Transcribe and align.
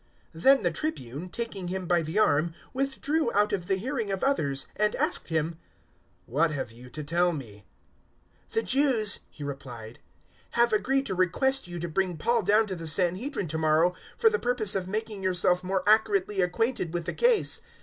023:019 0.33 0.41
Then 0.41 0.63
the 0.63 0.71
Tribune, 0.71 1.29
taking 1.29 1.67
him 1.67 1.85
by 1.85 2.01
the 2.01 2.17
arm, 2.17 2.55
withdrew 2.73 3.31
out 3.35 3.53
of 3.53 3.67
the 3.67 3.75
hearing 3.75 4.11
of 4.11 4.23
others 4.23 4.65
and 4.75 4.95
asked 4.95 5.27
him, 5.29 5.59
"What 6.25 6.49
have 6.49 6.71
you 6.71 6.89
to 6.89 7.03
tell 7.03 7.31
me?" 7.31 7.67
023:020 8.47 8.53
"The 8.55 8.63
Jews," 8.63 9.19
he 9.29 9.43
replied, 9.43 9.99
"have 10.53 10.73
agreed 10.73 11.05
to 11.05 11.13
request 11.13 11.67
you 11.67 11.77
to 11.79 11.87
bring 11.87 12.17
Paul 12.17 12.41
down 12.41 12.65
to 12.65 12.75
the 12.75 12.87
Sanhedrin 12.87 13.47
to 13.49 13.59
morrow 13.59 13.93
for 14.17 14.31
the 14.31 14.39
purpose 14.39 14.73
of 14.73 14.87
making 14.87 15.21
yourself 15.21 15.63
more 15.63 15.87
accurately 15.87 16.41
acquainted 16.41 16.95
with 16.95 17.05
the 17.05 17.13
case. 17.13 17.61